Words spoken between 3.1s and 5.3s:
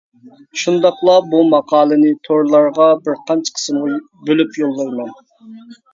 قانچە قىسىمغا بۆلۈپ يوللايمەن.